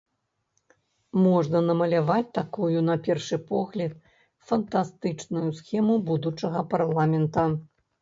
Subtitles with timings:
[1.25, 3.93] Можна намаляваць такую, на першы погляд,
[4.51, 7.51] фантастычную схему будучага парламента.